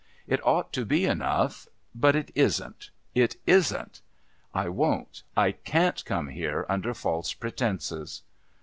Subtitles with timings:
[0.25, 1.67] It ought to be enough.
[1.93, 2.89] But it isn't.
[3.13, 4.01] It isn't.
[4.51, 8.23] I won't I can't come here under false pretences."